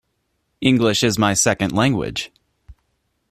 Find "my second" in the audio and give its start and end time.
1.19-1.71